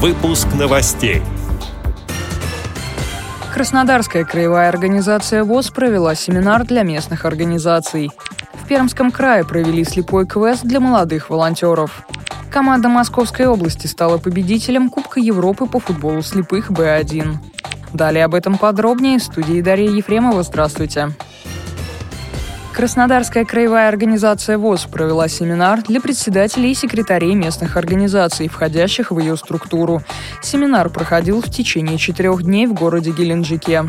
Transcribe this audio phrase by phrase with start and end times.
[0.00, 1.22] Выпуск новостей.
[3.52, 8.12] Краснодарская краевая организация ВОЗ провела семинар для местных организаций.
[8.52, 12.06] В Пермском крае провели слепой квест для молодых волонтеров.
[12.48, 17.34] Команда Московской области стала победителем Кубка Европы по футболу слепых Б1.
[17.92, 20.44] Далее об этом подробнее в студии Дарья Ефремова.
[20.44, 21.08] Здравствуйте.
[22.78, 29.36] Краснодарская краевая организация ВОЗ провела семинар для председателей и секретарей местных организаций, входящих в ее
[29.36, 30.00] структуру.
[30.42, 33.82] Семинар проходил в течение четырех дней в городе Геленджике.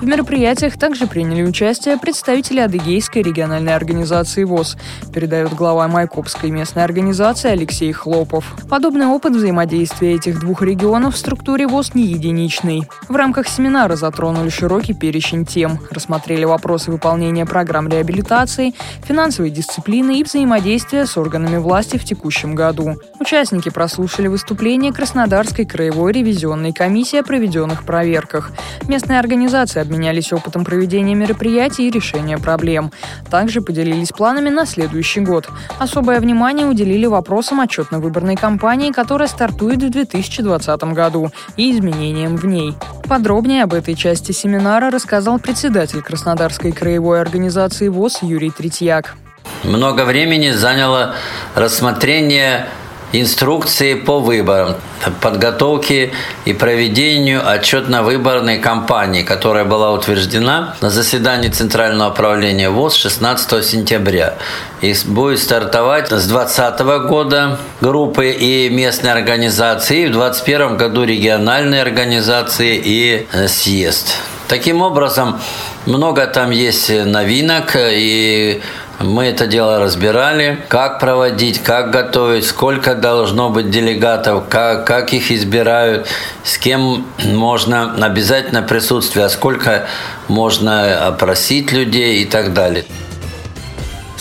[0.00, 4.76] В мероприятиях также приняли участие представители Адыгейской региональной организации ВОЗ,
[5.14, 8.44] передает глава Майкопской местной организации Алексей Хлопов.
[8.68, 12.86] Подобный опыт взаимодействия этих двух регионов в структуре ВОЗ не единичный.
[13.08, 20.24] В рамках семинара затронули широкий перечень тем, рассмотрели вопросы выполнения программ реабилитации, финансовой дисциплины и
[20.24, 22.96] взаимодействия с органами власти в текущем году.
[23.18, 28.52] Участники прослушали выступление Краснодарской краевой ревизионной комиссии о проведенных проверках.
[28.88, 32.92] Местная организация обменялись опытом проведения мероприятий и решения проблем.
[33.30, 35.48] Также поделились планами на следующий год.
[35.78, 42.74] Особое внимание уделили вопросам отчетно-выборной кампании, которая стартует в 2020 году, и изменениям в ней.
[43.08, 49.16] Подробнее об этой части семинара рассказал председатель Краснодарской краевой организации ВОЗ Юрий Третьяк.
[49.62, 51.14] Много времени заняло
[51.54, 52.66] рассмотрение
[53.20, 54.76] инструкции по выборам,
[55.20, 56.12] подготовке
[56.44, 64.34] и проведению отчетно-выборной кампании, которая была утверждена на заседании Центрального управления ВОЗ 16 сентября.
[64.80, 71.82] И будет стартовать с 2020 года группы и местные организации, и в 2021 году региональные
[71.82, 74.16] организации и э, съезд.
[74.48, 75.40] Таким образом,
[75.86, 78.60] много там есть новинок, и
[79.00, 85.30] мы это дело разбирали, как проводить, как готовить, сколько должно быть делегатов, как, как их
[85.30, 86.06] избирают,
[86.44, 89.86] с кем можно обязательно присутствие, а сколько
[90.28, 92.84] можно опросить людей и так далее.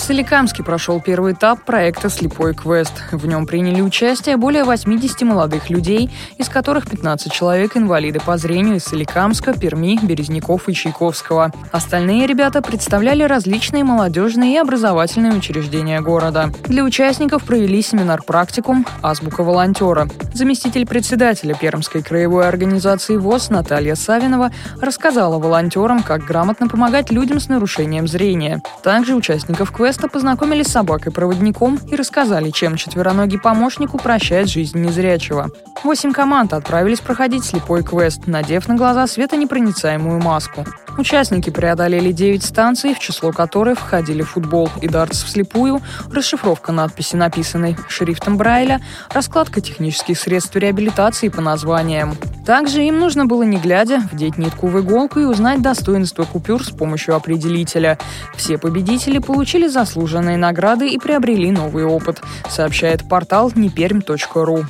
[0.06, 2.94] Соликамске прошел первый этап проекта «Слепой квест».
[3.12, 8.76] В нем приняли участие более 80 молодых людей, из которых 15 человек инвалиды по зрению
[8.76, 11.52] из Соликамска, Перми, Березняков и Чайковского.
[11.72, 16.52] Остальные ребята представляли различные молодежные и образовательные учреждения города.
[16.66, 20.08] Для участников провели семинар-практикум «Азбука волонтера».
[20.36, 27.50] Заместитель председателя Пермской краевой организации ВОЗ Наталья Савинова рассказала волонтерам, как грамотно помогать людям с
[27.50, 28.62] нарушением зрения.
[28.84, 35.50] Также участников квеста квеста познакомили с собакой-проводником и рассказали, чем четвероногий помощник упрощает жизнь незрячего.
[35.84, 40.66] Восемь команд отправились проходить слепой квест, надев на глаза светонепроницаемую маску.
[40.98, 47.76] Участники преодолели 9 станций, в число которых входили футбол и дартс вслепую, расшифровка надписи, написанной
[47.90, 48.80] шрифтом Брайля,
[49.12, 52.16] раскладка технических средств реабилитации по названиям.
[52.46, 56.70] Также им нужно было, не глядя, вдеть нитку в иголку и узнать достоинство купюр с
[56.70, 57.98] помощью определителя.
[58.36, 64.66] Все победители получили заслуженные награды и приобрели новый опыт, сообщает портал неперм.ру.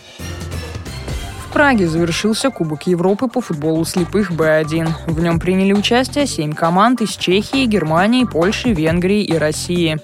[1.55, 4.89] Праге завершился Кубок Европы по футболу слепых Б1.
[5.07, 9.97] В нем приняли участие семь команд из Чехии, Германии, Польши, Венгрии и России.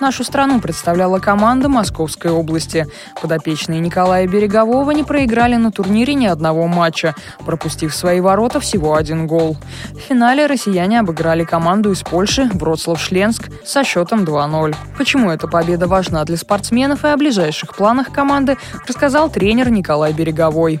[0.00, 2.86] Нашу страну представляла команда Московской области.
[3.20, 7.14] Подопечные Николая Берегового не проиграли на турнире ни одного матча,
[7.44, 9.58] пропустив в свои ворота всего один гол.
[9.92, 14.74] В финале россияне обыграли команду из Польши Вроцлав-Шленск со счетом 2-0.
[14.96, 18.56] Почему эта победа важна для спортсменов и о ближайших планах команды,
[18.88, 20.80] рассказал тренер Николай Береговой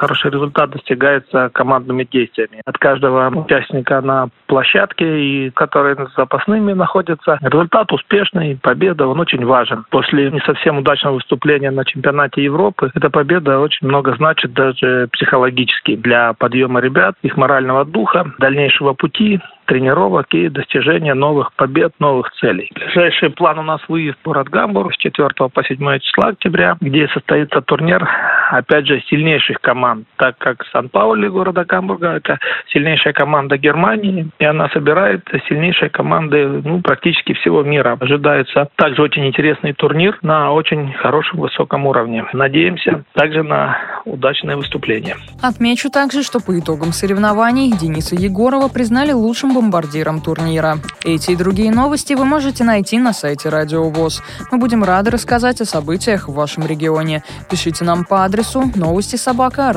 [0.00, 2.62] хороший результат достигается командными действиями.
[2.64, 9.84] От каждого участника на площадке, и которые запасными находятся, результат успешный, победа, он очень важен.
[9.90, 15.96] После не совсем удачного выступления на чемпионате Европы, эта победа очень много значит даже психологически
[15.96, 22.70] для подъема ребят, их морального духа, дальнейшего пути, тренировок и достижения новых побед, новых целей.
[22.74, 27.06] Ближайший план у нас выезд в город Гамбург с 4 по 7 числа октября, где
[27.08, 28.08] состоится турнир
[28.50, 32.38] опять же, сильнейших команд, так как Сан-Паули города Гамбурга– это
[32.72, 37.96] сильнейшая команда Германии, и она собирает сильнейшие команды ну, практически всего мира.
[38.00, 42.24] Ожидается также очень интересный турнир на очень хорошем высоком уровне.
[42.32, 45.16] Надеемся также на удачное выступление.
[45.42, 50.76] Отмечу также, что по итогам соревнований Дениса Егорова признали лучшим бомбардиром турнира.
[51.04, 54.22] Эти и другие новости вы можете найти на сайте Радио ВОЗ.
[54.50, 57.22] Мы будем рады рассказать о событиях в вашем регионе.
[57.50, 59.69] Пишите нам по адресу новости собака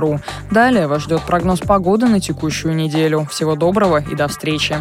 [0.00, 0.20] ру.
[0.50, 3.26] Далее вас ждет прогноз погоды на текущую неделю.
[3.30, 4.76] Всего доброго и до встречи.